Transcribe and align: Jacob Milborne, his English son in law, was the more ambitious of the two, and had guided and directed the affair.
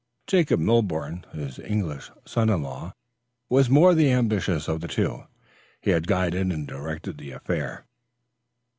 Jacob 0.25 0.59
Milborne, 0.59 1.31
his 1.31 1.59
English 1.59 2.09
son 2.25 2.49
in 2.49 2.63
law, 2.63 2.91
was 3.49 3.67
the 3.67 3.73
more 3.73 3.91
ambitious 3.91 4.67
of 4.67 4.81
the 4.81 4.87
two, 4.87 5.27
and 5.83 5.93
had 5.93 6.07
guided 6.07 6.51
and 6.51 6.67
directed 6.67 7.19
the 7.19 7.29
affair. 7.29 7.85